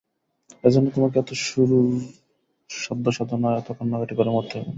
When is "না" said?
4.63-4.69